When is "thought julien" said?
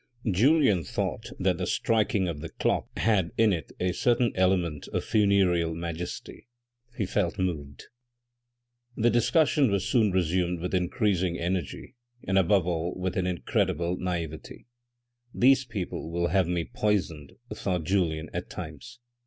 17.53-18.31